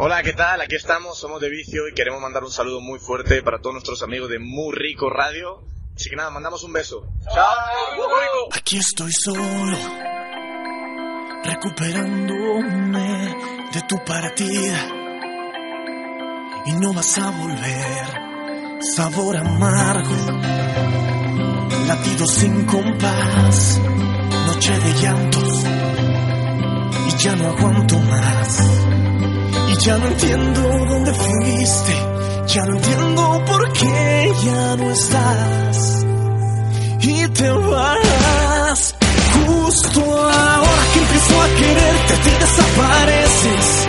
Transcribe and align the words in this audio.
Hola, 0.00 0.22
¿qué 0.22 0.32
tal? 0.32 0.60
Aquí 0.60 0.76
estamos, 0.76 1.18
somos 1.18 1.40
de 1.40 1.50
Vicio 1.50 1.88
y 1.88 1.92
queremos 1.92 2.20
mandar 2.20 2.44
un 2.44 2.52
saludo 2.52 2.80
muy 2.80 3.00
fuerte 3.00 3.42
para 3.42 3.58
todos 3.58 3.72
nuestros 3.72 4.00
amigos 4.04 4.30
de 4.30 4.38
Muy 4.38 4.72
Rico 4.72 5.10
Radio. 5.10 5.64
Así 5.96 6.08
que 6.08 6.14
nada, 6.14 6.30
mandamos 6.30 6.62
un 6.62 6.72
beso. 6.72 7.04
¡Chao! 7.24 8.48
Aquí 8.52 8.78
estoy 8.78 9.10
solo, 9.12 9.42
recuperándome 11.42 13.36
de 13.72 13.82
tu 13.88 13.96
partida. 14.04 14.88
Y 16.66 16.72
no 16.74 16.92
vas 16.94 17.18
a 17.18 17.30
volver, 17.32 18.82
sabor 18.94 19.36
amargo, 19.36 20.14
latido 21.88 22.24
sin 22.28 22.66
compás, 22.66 23.80
noche 24.46 24.78
de 24.78 24.92
llantos. 25.02 25.64
Y 27.08 27.16
ya 27.18 27.34
no 27.34 27.48
aguanto 27.48 27.98
más. 27.98 28.87
Ya 29.80 29.96
no 29.96 30.06
entiendo 30.08 30.60
dónde 30.88 31.14
fuiste, 31.14 31.92
ya 32.48 32.64
no 32.64 32.76
entiendo 32.76 33.44
por 33.46 33.72
qué 33.72 34.32
ya 34.44 34.76
no 34.76 34.90
estás. 34.90 36.06
Y 37.00 37.28
te 37.28 37.48
vas, 37.48 38.94
justo 39.46 40.00
ahora 40.00 40.82
que 40.92 40.98
empiezo 40.98 41.42
a 41.42 41.48
quererte, 41.60 42.14
te 42.24 42.38
desapareces. 42.44 43.86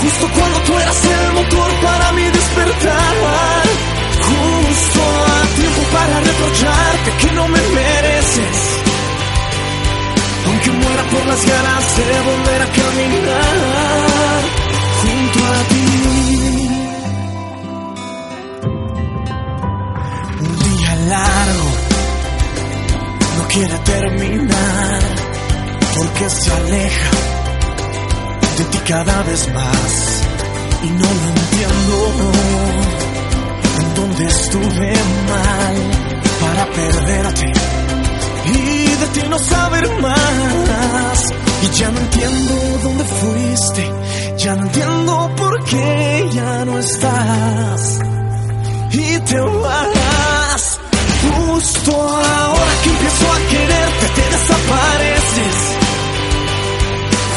Justo 0.00 0.28
cuando 0.38 0.58
tú 0.60 0.78
eras 0.78 1.04
el 1.04 1.32
motor 1.34 1.70
para 1.82 2.12
mi 2.12 2.22
despertar. 2.22 3.14
Justo 4.30 5.00
a 5.26 5.56
tiempo 5.56 5.82
para 5.92 6.20
reprocharte 6.20 7.10
que 7.20 7.32
no 7.34 7.48
me 7.48 7.60
mereces. 7.60 8.58
Aunque 10.46 10.70
muera 10.70 11.02
por 11.10 11.26
las 11.26 11.46
ganas 11.46 11.96
de 11.96 12.20
volver 12.20 12.62
a 12.62 12.66
caminar 12.66 13.19
quiere 23.52 23.78
terminar 23.78 25.00
porque 25.96 26.30
se 26.30 26.52
aleja 26.52 27.10
de 28.58 28.64
ti 28.64 28.78
cada 28.86 29.22
vez 29.24 29.52
más 29.52 30.22
y 30.84 30.88
no 30.90 31.08
lo 31.18 31.26
entiendo. 31.36 31.96
En 33.80 33.94
dónde 33.94 34.26
estuve 34.26 34.92
mal 35.32 35.76
para 36.40 36.66
perderte 36.70 37.52
y 38.46 38.86
de 39.00 39.06
ti 39.14 39.22
no 39.28 39.38
saber 39.38 39.88
más. 40.00 41.32
Y 41.62 41.76
ya 41.76 41.90
no 41.90 41.98
entiendo 41.98 42.54
dónde 42.82 43.04
fuiste, 43.04 43.92
ya 44.38 44.56
no 44.56 44.62
entiendo 44.62 45.30
por 45.36 45.64
qué 45.64 46.30
ya 46.32 46.64
no 46.64 46.78
estás. 46.78 47.98
Y 48.92 49.18
te 49.20 49.40
vas, 49.40 49.99
justo 51.60 51.92
ahora 51.92 52.72
que 52.82 52.90
empiezo 52.90 53.26
a 53.32 53.38
quererte, 53.50 54.06
te 54.14 54.22
desapareces. 54.34 55.56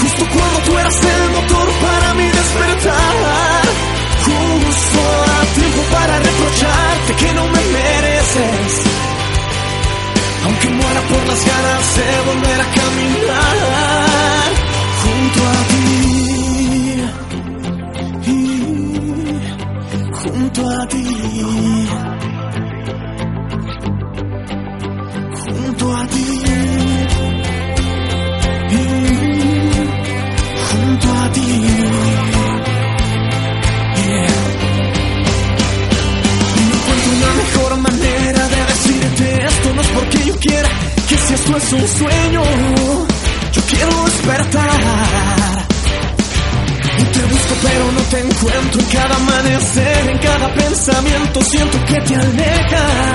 Justo 0.00 0.24
cuando 0.32 0.58
tú 0.60 0.78
eras 0.78 1.04
el 1.04 1.30
motor 1.30 1.68
para 1.80 2.14
mi 2.14 2.24
despertar. 2.24 3.64
Justo 4.26 5.00
a 5.00 5.54
tiempo 5.54 5.82
para 5.92 6.18
reprocharte 6.18 7.14
que 7.20 7.32
no 7.32 7.44
me 7.46 7.64
mereces. 7.78 8.72
Aunque 10.44 10.68
muera 10.68 11.00
por 11.10 11.26
las 11.26 11.46
ganas 11.46 11.96
de 11.96 12.08
volver 12.28 12.60
a 12.60 12.68
caminar 12.80 14.48
junto 15.02 15.40
a 15.48 15.60
ti. 15.70 15.84
Y 18.26 18.34
junto 20.12 20.60
a 20.70 20.86
ti. 20.88 22.09
Es 41.70 41.82
un 41.82 41.88
sueño. 41.88 42.42
Yo 43.52 43.62
quiero 43.62 44.04
despertar. 44.04 45.66
Y 46.98 47.02
te 47.02 47.20
busco 47.20 47.54
pero 47.62 47.92
no 47.92 48.00
te 48.10 48.18
encuentro 48.20 48.80
en 48.80 48.86
cada 48.86 49.16
amanecer 49.16 50.10
en 50.10 50.18
cada 50.18 50.54
pensamiento 50.54 51.42
siento 51.42 51.84
que 51.86 52.00
te 52.00 52.14
alejas 52.14 53.09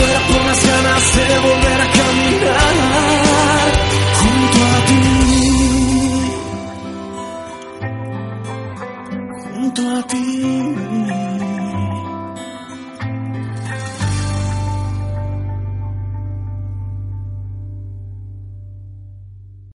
muera 0.00 0.20
por 0.26 0.44
las 0.44 0.66
ganas 0.66 1.16
de 1.16 1.38
volver 1.38 1.80
a 1.80 1.90
caminar 1.98 2.74
junto 4.20 4.58
a 4.64 4.78
ti. 4.88 5.02
Junto 9.54 9.82
a 9.96 10.02
ti. 10.06 10.89